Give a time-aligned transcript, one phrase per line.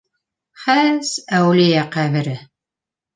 [0.61, 2.33] Хәс әүлиә ҡәбере.